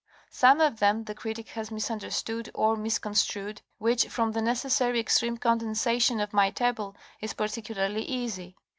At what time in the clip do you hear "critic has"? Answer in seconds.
1.13-1.69